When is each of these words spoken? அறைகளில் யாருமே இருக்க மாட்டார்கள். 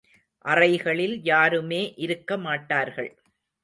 அறைகளில் 0.45 1.15
யாருமே 1.23 1.93
இருக்க 1.97 2.37
மாட்டார்கள். 2.37 3.11